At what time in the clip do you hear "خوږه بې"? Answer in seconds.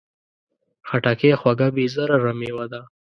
1.39-1.85